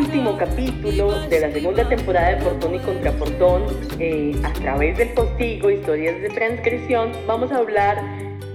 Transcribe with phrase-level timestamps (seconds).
[0.00, 3.64] Último capítulo de la segunda temporada de Portón y Contraportón,
[3.98, 8.02] eh, a través del postigo, historias de transgresión, vamos a hablar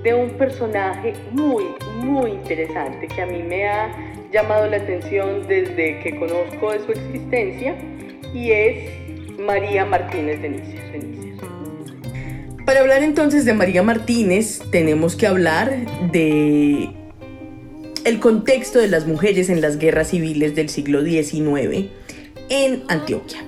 [0.01, 1.65] de un personaje muy,
[1.97, 3.95] muy interesante que a mí me ha
[4.33, 7.75] llamado la atención desde que conozco de su existencia
[8.33, 11.35] y es María Martínez de.
[12.65, 15.75] Para hablar entonces de María Martínez tenemos que hablar
[16.11, 17.04] de
[18.05, 21.89] el contexto de las mujeres en las guerras civiles del siglo XIX
[22.49, 23.43] en Antioquia.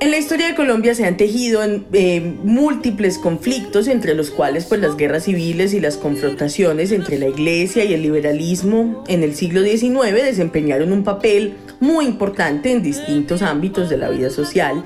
[0.00, 4.80] En la historia de Colombia se han tejido eh, múltiples conflictos entre los cuales pues,
[4.80, 9.62] las guerras civiles y las confrontaciones entre la iglesia y el liberalismo en el siglo
[9.62, 14.82] XIX desempeñaron un papel muy importante en distintos ámbitos de la vida social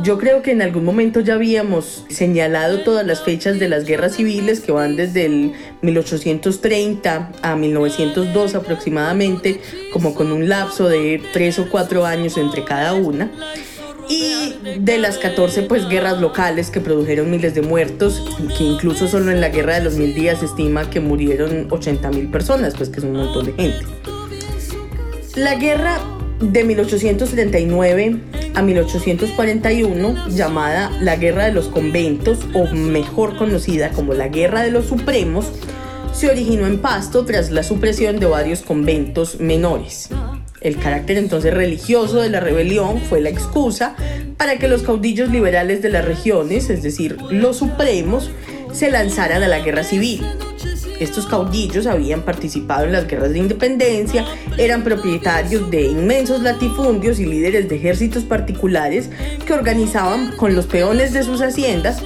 [0.00, 4.16] yo creo que en algún momento ya habíamos señalado todas las fechas de las guerras
[4.16, 9.60] civiles que van desde el 1830 a 1902 aproximadamente,
[9.92, 13.30] como con un lapso de tres o cuatro años entre cada una.
[14.08, 18.22] Y de las 14 pues guerras locales que produjeron miles de muertos,
[18.56, 22.10] que incluso solo en la guerra de los mil días se estima que murieron 80
[22.10, 23.86] mil personas, pues que es un montón de gente.
[25.36, 26.00] La guerra
[26.40, 28.20] de 1839
[28.54, 34.70] a 1841, llamada la Guerra de los Conventos, o mejor conocida como la Guerra de
[34.70, 35.46] los Supremos,
[36.12, 40.10] se originó en Pasto tras la supresión de varios conventos menores.
[40.60, 43.96] El carácter entonces religioso de la rebelión fue la excusa
[44.36, 48.30] para que los caudillos liberales de las regiones, es decir, los supremos,
[48.72, 50.22] se lanzaran a la guerra civil.
[51.02, 54.24] Estos caudillos habían participado en las guerras de independencia,
[54.56, 59.10] eran propietarios de inmensos latifundios y líderes de ejércitos particulares
[59.44, 62.00] que organizaban con los peones de sus haciendas,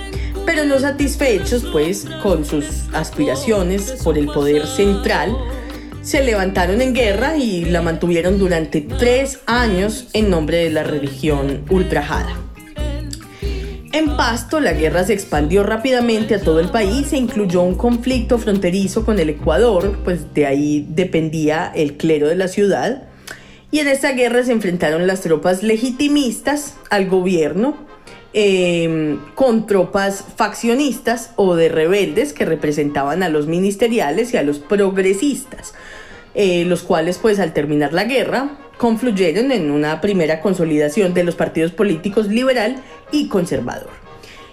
[0.46, 5.36] pero no satisfechos pues con sus aspiraciones por el poder central,
[6.00, 11.64] se levantaron en guerra y la mantuvieron durante tres años en nombre de la religión
[11.68, 12.34] ultrajada.
[13.96, 18.36] En Pasto, la guerra se expandió rápidamente a todo el país e incluyó un conflicto
[18.36, 23.04] fronterizo con el Ecuador, pues de ahí dependía el clero de la ciudad.
[23.70, 27.74] Y en esta guerra se enfrentaron las tropas legitimistas al gobierno
[28.34, 34.58] em, con tropas faccionistas o de rebeldes que representaban a los ministeriales y a los
[34.58, 35.72] progresistas,
[36.34, 41.34] eh, los cuales pues al terminar la guerra confluyeron en una primera consolidación de los
[41.34, 43.90] partidos políticos liberal y conservador.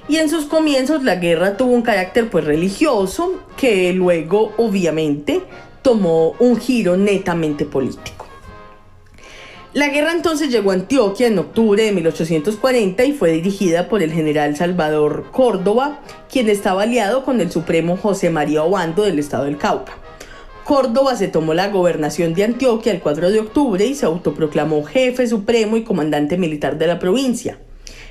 [0.08, 5.42] Y en sus comienzos la guerra tuvo un carácter pues religioso que luego obviamente
[5.82, 8.28] tomó un giro netamente político.
[9.74, 14.12] La guerra entonces llegó a Antioquia en octubre de 1840 y fue dirigida por el
[14.12, 16.02] general Salvador Córdoba,
[16.32, 19.94] quien estaba aliado con el supremo José María Obando del estado del Cauca.
[20.64, 25.28] Córdoba se tomó la gobernación de Antioquia el 4 de octubre y se autoproclamó jefe
[25.28, 27.60] supremo y comandante militar de la provincia.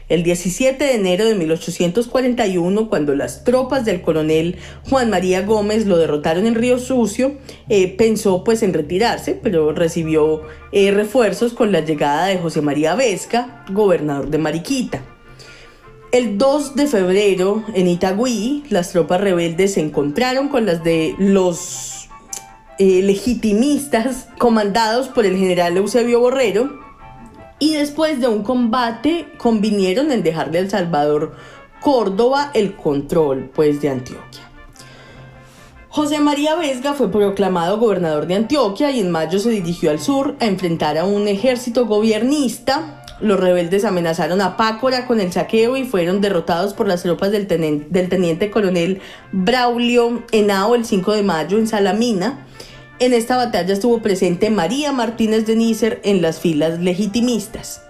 [0.08, 4.56] El 17 de enero de 1841, cuando las tropas del coronel
[4.90, 7.36] Juan María Gómez lo derrotaron en Río Sucio,
[7.70, 10.42] eh, pensó pues en retirarse, pero recibió
[10.72, 15.02] eh, refuerzos con la llegada de José María Vesca, gobernador de Mariquita.
[16.10, 22.01] El 2 de febrero, en Itagüí, las tropas rebeldes se encontraron con las de los
[22.84, 26.80] eh, legitimistas comandados por el general Eusebio Borrero
[27.60, 31.36] y después de un combate convinieron en dejarle al Salvador
[31.80, 34.50] Córdoba el control pues de Antioquia.
[35.90, 40.34] José María Vesga fue proclamado gobernador de Antioquia y en mayo se dirigió al sur
[40.40, 43.04] a enfrentar a un ejército gobiernista.
[43.20, 47.46] Los rebeldes amenazaron a Pácora con el saqueo y fueron derrotados por las tropas del,
[47.46, 49.00] del teniente coronel
[49.30, 52.48] Braulio Henao el 5 de mayo en Salamina.
[53.02, 57.82] En esta batalla estuvo presente María Martínez de Nícer en las filas legitimistas.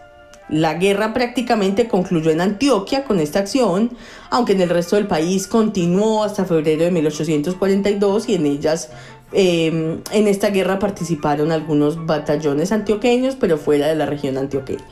[0.49, 3.91] La guerra prácticamente concluyó en Antioquia con esta acción,
[4.31, 8.89] aunque en el resto del país continuó hasta febrero de 1842 y en ellas,
[9.35, 14.89] em, en esta guerra participaron algunos batallones antioqueños, pero fuera de la región antioqueña.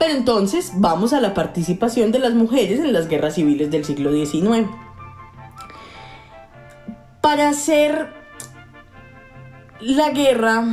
[0.00, 4.10] Pero entonces vamos a la participación de las mujeres en las guerras civiles del siglo
[4.10, 4.66] XIX.
[7.20, 8.25] Para ser
[9.80, 10.64] la guerra,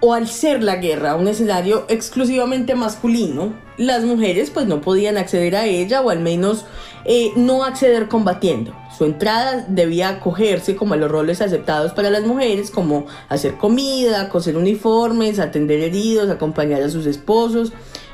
[0.00, 5.56] o al ser la guerra un escenario exclusivamente masculino, las mujeres pues no podían acceder
[5.56, 6.64] a ella o al menos
[7.04, 8.74] eh, no acceder combatiendo.
[8.96, 14.28] Su entrada debía acogerse como a los roles aceptados para las mujeres, como hacer comida,
[14.28, 17.72] coser uniformes, atender heridos, acompañar a sus esposos,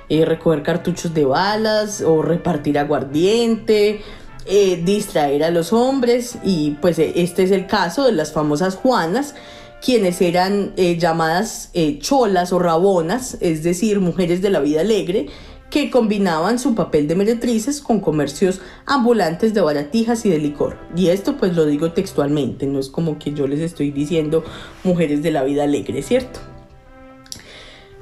[0.08, 4.02] eh, recoger cartuchos de balas o repartir aguardiente,
[4.46, 9.36] eh, distraer a los hombres y pues este es el caso de las famosas Juanas
[9.84, 15.26] quienes eran eh, llamadas eh, cholas o rabonas, es decir, mujeres de la vida alegre,
[15.70, 20.76] que combinaban su papel de meretrices con comercios ambulantes de baratijas y de licor.
[20.94, 24.44] Y esto pues lo digo textualmente, no es como que yo les estoy diciendo
[24.84, 26.51] mujeres de la vida alegre, ¿cierto?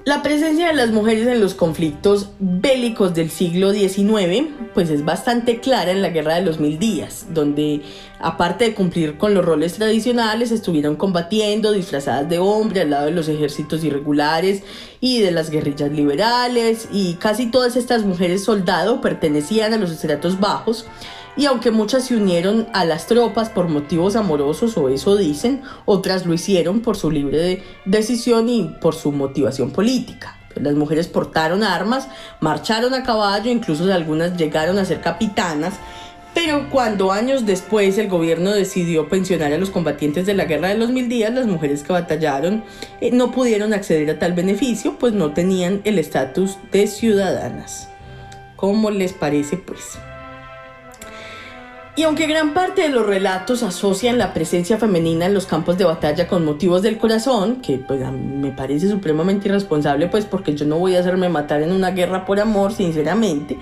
[0.07, 5.61] La presencia de las mujeres en los conflictos bélicos del siglo XIX pues es bastante
[5.61, 7.83] clara en la Guerra de los Mil Días, donde
[8.19, 13.11] aparte de cumplir con los roles tradicionales estuvieron combatiendo disfrazadas de hombre al lado de
[13.13, 14.63] los ejércitos irregulares
[15.01, 20.41] y de las guerrillas liberales y casi todas estas mujeres soldado pertenecían a los estratos
[20.41, 20.87] bajos
[21.37, 26.27] y aunque muchas se unieron a las tropas por motivos amorosos o eso dicen, otras
[26.27, 30.37] lo hicieron por su libre decisión y por su motivación política.
[30.57, 32.09] Las mujeres portaron armas,
[32.41, 35.75] marcharon a caballo, incluso algunas llegaron a ser capitanas,
[36.35, 40.79] pero cuando años después el gobierno decidió pensionar a los combatientes de la Guerra de
[40.79, 42.65] los Mil Días, las mujeres que batallaron
[43.01, 47.89] eh, no pudieron acceder a tal beneficio, pues no tenían el estatus de ciudadanas.
[48.57, 49.99] ¿Cómo les parece pues?
[51.97, 55.85] Y aunque gran parte de los relatos asocian la presencia femenina en los campos de
[55.85, 60.79] batalla con motivos del corazón, que pues me parece supremamente irresponsable, pues porque yo no
[60.79, 63.59] voy a hacerme matar en una guerra por amor, sinceramente,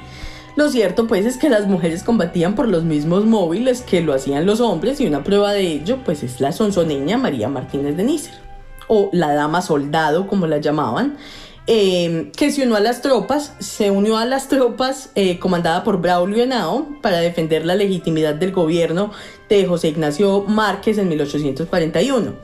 [0.56, 4.44] lo cierto pues es que las mujeres combatían por los mismos móviles que lo hacían
[4.44, 8.34] los hombres y una prueba de ello pues es la sonsoneña María Martínez de Nícer,
[8.88, 11.16] o la dama soldado como la llamaban,
[11.70, 16.00] Em, que se unió a las tropas, se unió a las tropas eh, comandada por
[16.00, 19.12] Braulio Henao para defender la legitimidad del gobierno
[19.50, 22.36] de José Ignacio Márquez en 1841.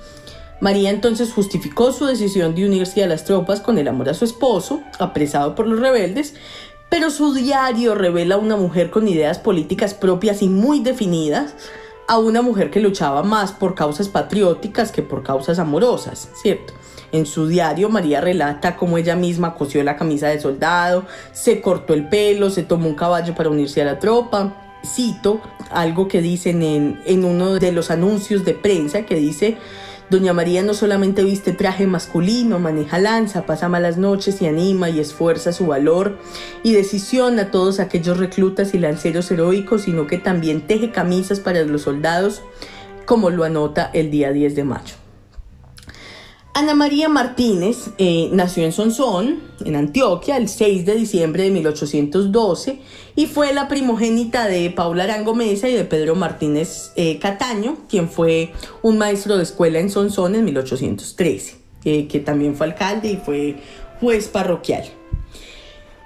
[0.60, 4.26] María entonces justificó su decisión de unirse a las tropas con el amor a su
[4.26, 6.34] esposo, apresado por los rebeldes,
[6.90, 11.54] pero su diario revela a una mujer con ideas políticas propias y muy definidas,
[12.08, 16.74] a una mujer que luchaba más por causas patrióticas que por causas amorosas, ¿cierto?
[17.14, 21.94] En su diario, María relata cómo ella misma cosió la camisa de soldado, se cortó
[21.94, 24.80] el pelo, se tomó un caballo para unirse a la tropa.
[24.84, 25.40] Cito
[25.70, 29.58] algo que dicen en, en uno de los anuncios de prensa que dice,
[30.10, 34.98] Doña María no solamente viste traje masculino, maneja lanza, pasa malas noches y anima y
[34.98, 36.18] esfuerza su valor
[36.64, 41.62] y decisión a todos aquellos reclutas y lanceros heroicos, sino que también teje camisas para
[41.62, 42.42] los soldados,
[43.06, 45.03] como lo anota el día 10 de mayo.
[46.56, 52.78] Ana María Martínez eh, nació en Sonsón, en Antioquia, el 6 de diciembre de 1812
[53.16, 58.08] y fue la primogénita de Paula Arango Mesa y de Pedro Martínez eh, Cataño, quien
[58.08, 58.52] fue
[58.82, 61.56] un maestro de escuela en Sonsón en 1813,
[61.86, 63.56] eh, que también fue alcalde y fue
[63.98, 64.84] juez parroquial.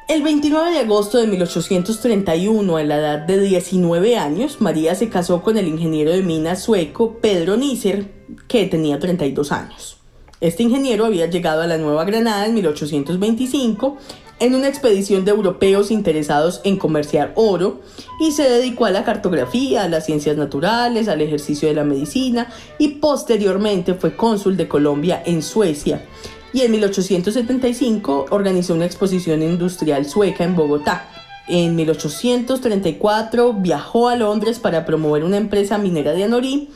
[0.08, 5.42] El 29 de agosto de 1831, a la edad de 19 años, María se casó
[5.42, 8.10] con el ingeniero de minas sueco Pedro Nícer,
[8.48, 9.97] que tenía 32 años.
[10.40, 13.96] Este ingeniero había llegado a la Nueva Granada en 1825
[14.38, 17.80] en una expedición de europeos interesados en comerciar oro
[18.20, 22.48] y se dedicó a la cartografía, a las ciencias naturales, al ejercicio de la medicina
[22.78, 26.06] y posteriormente fue cónsul de Colombia en Suecia
[26.52, 31.08] y en 1875 organizó una exposición industrial sueca en Bogotá.
[31.48, 36.68] En 1834 viajó a Londres para promover una empresa minera de Anorí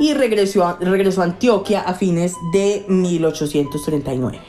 [0.00, 4.40] y regresó a, regresó a Antioquia a fines de 1839.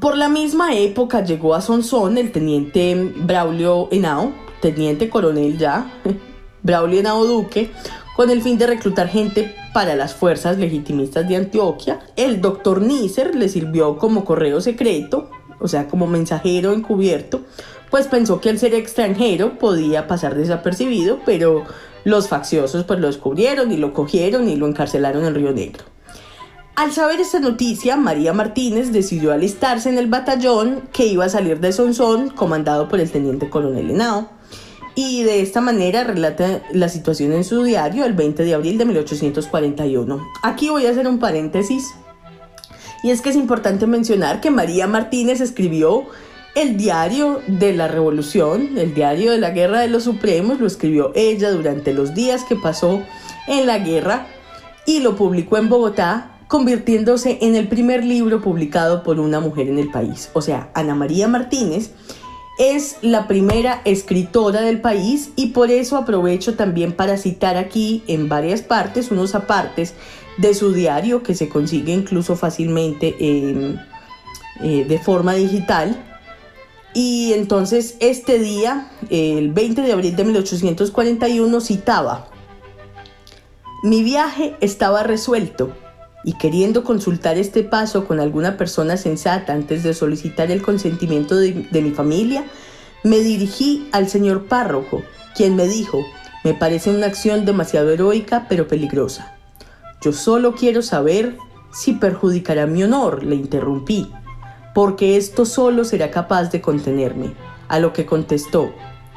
[0.00, 5.90] Por la misma época llegó a Sonsón el teniente Braulio Henao, teniente coronel ya,
[6.62, 7.70] Braulio Henao Duque,
[8.14, 12.00] con el fin de reclutar gente para las fuerzas legitimistas de Antioquia.
[12.16, 17.40] El doctor Nícer le sirvió como correo secreto, o sea, como mensajero encubierto,
[17.90, 21.64] pues pensó que al ser extranjero podía pasar desapercibido, pero
[22.04, 25.84] los facciosos pues lo descubrieron y lo cogieron y lo encarcelaron en Río Negro.
[26.74, 31.60] Al saber esta noticia, María Martínez decidió alistarse en el batallón que iba a salir
[31.60, 34.30] de Sonsón, comandado por el teniente coronel Henao,
[34.94, 38.86] y de esta manera relata la situación en su diario el 20 de abril de
[38.86, 40.26] 1841.
[40.42, 41.94] Aquí voy a hacer un paréntesis,
[43.02, 46.06] y es que es importante mencionar que María Martínez escribió
[46.54, 51.12] el diario de la revolución, el diario de la guerra de los supremos, lo escribió
[51.14, 53.02] ella durante los días que pasó
[53.48, 54.26] en la guerra
[54.86, 59.78] y lo publicó en Bogotá, convirtiéndose en el primer libro publicado por una mujer en
[59.78, 60.28] el país.
[60.34, 61.92] O sea, Ana María Martínez
[62.58, 68.28] es la primera escritora del país y por eso aprovecho también para citar aquí en
[68.28, 69.94] varias partes unos apartes
[70.36, 73.74] de su diario que se consigue incluso fácilmente eh,
[74.60, 76.11] de forma digital
[76.94, 82.28] y entonces este día, el 20 de abril de 1841, citaba,
[83.82, 85.72] mi viaje estaba resuelto,
[86.24, 91.66] y queriendo consultar este paso con alguna persona sensata antes de solicitar el consentimiento de,
[91.72, 92.44] mi familia,
[93.02, 95.02] me dirigí al señor párroco,
[95.34, 96.04] quien me dijo,
[96.44, 99.36] me parece una acción demasiado heroica pero peligrosa.
[100.00, 101.36] Yo solo quiero saber
[101.72, 104.08] si perjudicará mi honor, le interrumpí,
[104.74, 107.34] porque esto solo será capaz de contenerme.
[107.68, 108.72] A lo que contestó,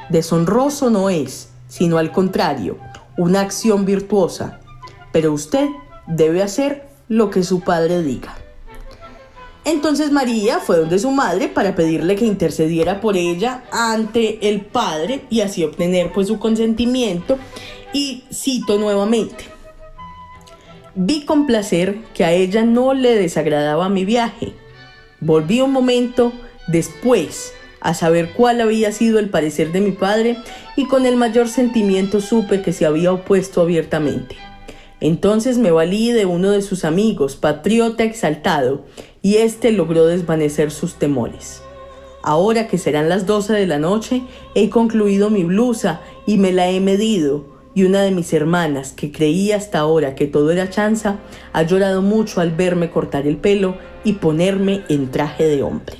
[0.09, 2.77] deshonroso no es, sino al contrario,
[3.17, 4.59] una acción virtuosa,
[5.11, 5.69] pero usted
[6.07, 8.35] debe hacer lo que su padre diga.
[9.63, 15.25] Entonces María fue donde su madre para pedirle que intercediera por ella ante el padre
[15.31, 17.39] y así obtener pues su consentimiento
[17.91, 19.45] y cito nuevamente.
[20.93, 24.53] Vi con placer que a ella no le desagradaba mi viaje.
[25.21, 26.33] Volví un momento
[26.67, 30.37] después a saber cuál había sido el parecer de mi padre
[30.75, 34.35] y con el mayor sentimiento supe que se había opuesto abiertamente.
[34.99, 38.85] Entonces me valí de uno de sus amigos, patriota exaltado,
[39.21, 41.61] y éste logró desvanecer sus temores.
[42.23, 44.23] Ahora que serán las 12 de la noche,
[44.55, 47.45] he concluido mi blusa y me la he medido,
[47.75, 51.19] y una de mis hermanas, que creía hasta ahora que todo era chanza,
[51.53, 55.97] ha llorado mucho al verme cortar el pelo y ponerme en traje de hombre.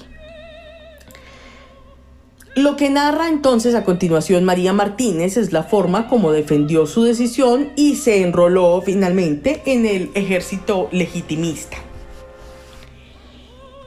[2.55, 7.73] Lo que narra entonces a continuación María Martínez es la forma como defendió su decisión
[7.75, 11.75] y se enroló finalmente en el ejército legitimista.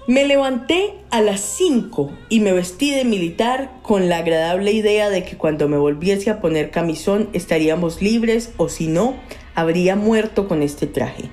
[0.08, 5.22] Me levanté a las 5 y me vestí de militar con la agradable idea de
[5.22, 9.16] que cuando me volviese a poner camisón estaríamos libres o si no,
[9.54, 11.24] habría muerto con este traje.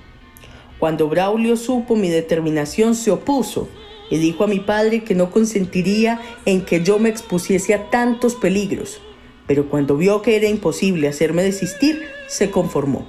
[0.77, 3.69] Cuando Braulio supo mi determinación se opuso
[4.09, 8.35] y dijo a mi padre que no consentiría en que yo me expusiese a tantos
[8.35, 8.99] peligros,
[9.47, 13.05] pero cuando vio que era imposible hacerme desistir, se conformó.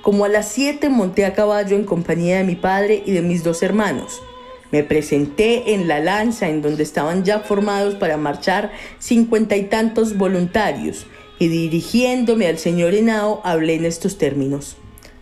[0.00, 3.44] Como a las siete monté a caballo en compañía de mi padre y de mis
[3.44, 4.22] dos hermanos.
[4.70, 10.16] Me presenté en la lanza en donde estaban ya formados para marchar cincuenta y tantos
[10.16, 11.06] voluntarios
[11.38, 14.76] y dirigiéndome al señor Henao hablé en estos términos.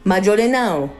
[0.05, 0.91] Mayor Henao,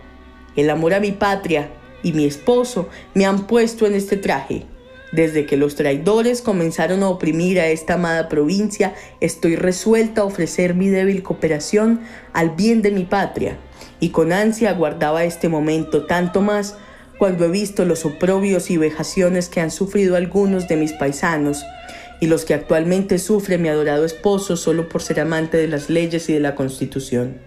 [0.57, 1.71] el amor a mi patria,
[2.03, 4.65] y mi esposo me han puesto en este traje.
[5.11, 10.75] Desde que los traidores comenzaron a oprimir a esta amada provincia, estoy resuelta a ofrecer
[10.75, 12.01] mi débil cooperación
[12.33, 13.57] al bien de mi patria,
[14.01, 16.77] y con ansia aguardaba este momento tanto más
[17.19, 21.65] cuando he visto los oprobios y vejaciones que han sufrido algunos de mis paisanos,
[22.21, 26.29] y los que actualmente sufre mi adorado esposo solo por ser amante de las leyes
[26.29, 27.39] y de la constitución.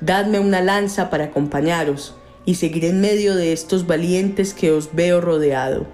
[0.00, 2.14] Dadme una lanza para acompañaros,
[2.44, 5.86] y seguiré en medio de estos valientes que os veo rodeado.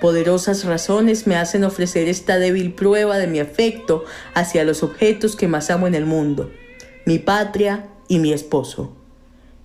[0.00, 4.04] Poderosas razones me hacen ofrecer esta débil prueba de mi afecto
[4.34, 6.50] hacia los objetos que más amo en el mundo,
[7.06, 9.01] mi patria y mi esposo.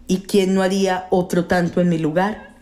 [0.07, 2.55] ¿Y quién no haría otro tanto en mi lugar?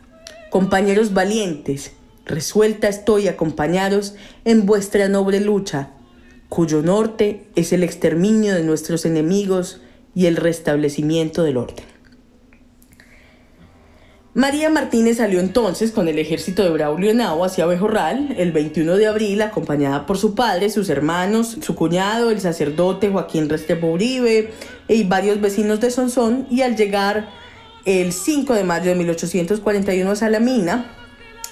[0.49, 1.91] Compañeros valientes,
[2.25, 5.89] resuelta estoy a acompañaros en vuestra noble lucha,
[6.49, 9.81] cuyo norte es el exterminio de nuestros enemigos
[10.15, 11.94] y el restablecimiento del orden.
[14.35, 19.07] María Martínez salió entonces con el ejército de Braulio Henao hacia Bejorral el 21 de
[19.07, 24.51] abril, acompañada por su padre, sus hermanos, su cuñado, el sacerdote Joaquín Restrepo Uribe
[24.89, 27.29] y varios vecinos de Sonsón, y al llegar
[27.85, 31.04] el 5 de mayo de 1841 a Salamina,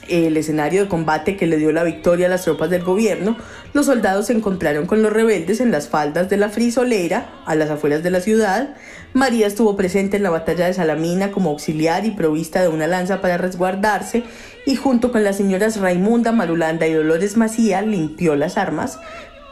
[0.07, 3.37] el escenario de combate que le dio la victoria a las tropas del gobierno,
[3.73, 7.69] los soldados se encontraron con los rebeldes en las faldas de la Frisolera, a las
[7.69, 8.75] afueras de la ciudad.
[9.13, 13.21] María estuvo presente en la batalla de Salamina como auxiliar y provista de una lanza
[13.21, 14.23] para resguardarse,
[14.65, 18.99] y junto con las señoras Raimunda Marulanda y Dolores Macía limpió las armas,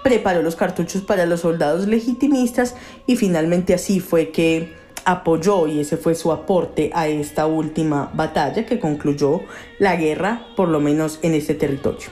[0.04, 5.98] preparó los cartuchos para los soldados legitimistas y finalmente así fue que apoyó y ese
[5.98, 9.42] fue su aporte a esta última batalla que concluyó
[9.80, 12.10] la guerra, por lo menos en este territorio.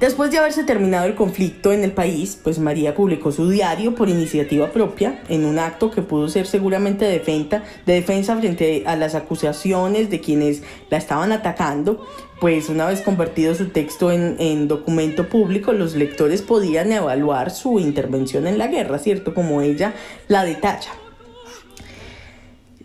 [0.00, 4.08] Después de haberse terminado el conflicto en el país, pues María publicó su diario por
[4.08, 8.96] iniciativa propia, en un acto que pudo ser seguramente de defensa, de defensa frente a
[8.96, 12.06] las acusaciones de quienes la estaban atacando,
[12.40, 17.78] pues una vez convertido su texto en, en documento público, los lectores podían evaluar su
[17.78, 19.34] intervención en la guerra, ¿cierto?
[19.34, 19.92] Como ella
[20.28, 20.92] la detalla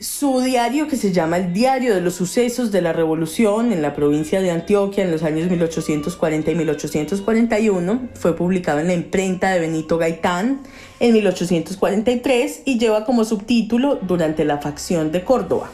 [0.05, 3.95] su diario que se llama El Diario de los Sucesos de la Revolución en la
[3.95, 9.59] provincia de Antioquia en los años 1840 y 1841 fue publicado en la imprenta de
[9.59, 10.61] Benito Gaitán
[10.99, 15.71] en 1843 y lleva como subtítulo Durante la facción de Córdoba.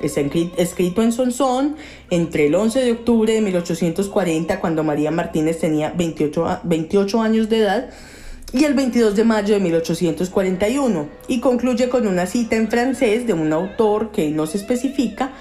[0.00, 0.20] Está
[0.56, 1.76] escrito en Sonsón
[2.10, 7.58] entre el 11 de octubre de 1840 cuando María Martínez tenía 28, 28 años de
[7.58, 7.90] edad
[8.52, 13.32] y el 22 de mayo de 1841 y concluye con una cita en francés de
[13.32, 15.32] un autor que no se especifica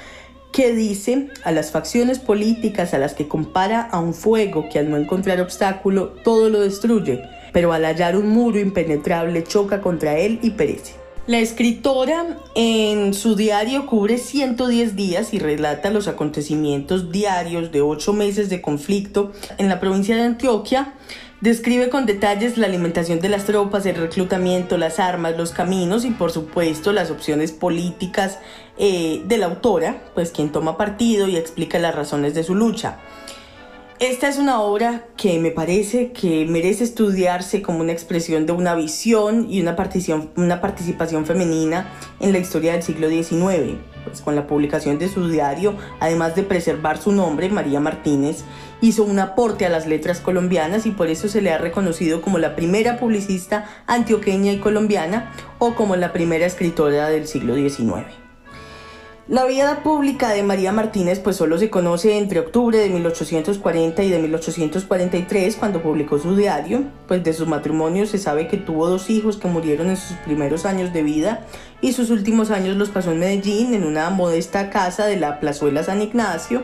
[0.53, 4.89] que dice a las facciones políticas a las que compara a un fuego que al
[4.89, 7.21] no encontrar obstáculo todo lo destruye,
[7.53, 11.00] pero al hallar un muro impenetrable choca contra él y perece.
[11.27, 18.11] La escritora en su diario cubre 110 días y relata los acontecimientos diarios de ocho
[18.11, 20.95] meses de conflicto en la provincia de Antioquia
[21.41, 26.11] Describe con detalles la alimentación de las tropas, el reclutamiento, las armas, los caminos y
[26.11, 28.37] por supuesto las opciones políticas
[28.77, 32.99] eh, de la autora, pues quien toma partido y explica las razones de su lucha.
[34.01, 38.73] Esta es una obra que me parece que merece estudiarse como una expresión de una
[38.73, 41.87] visión y una participación, una participación femenina
[42.19, 43.77] en la historia del siglo XIX.
[44.03, 48.43] Pues con la publicación de su diario, además de preservar su nombre, María Martínez
[48.81, 52.39] hizo un aporte a las letras colombianas y por eso se le ha reconocido como
[52.39, 58.20] la primera publicista antioqueña y colombiana o como la primera escritora del siglo XIX.
[59.31, 64.09] La vida pública de María Martínez pues solo se conoce entre octubre de 1840 y
[64.09, 69.09] de 1843 cuando publicó su diario, pues de su matrimonio se sabe que tuvo dos
[69.09, 71.45] hijos que murieron en sus primeros años de vida
[71.79, 75.81] y sus últimos años los pasó en Medellín en una modesta casa de la plazuela
[75.81, 76.63] San Ignacio.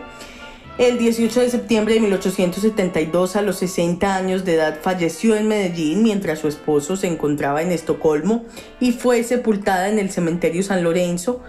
[0.78, 6.04] El 18 de septiembre de 1872 a los 60 años de edad falleció en Medellín
[6.04, 8.44] mientras su esposo se encontraba en Estocolmo
[8.82, 11.42] y fue sepultada en el cementerio San Lorenzo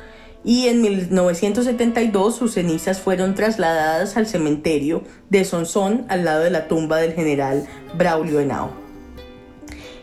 [0.45, 6.69] y en 1972 sus cenizas fueron trasladadas al cementerio de Sonsón al lado de la
[6.69, 7.67] tumba del general
[7.97, 8.71] Braulio Henao.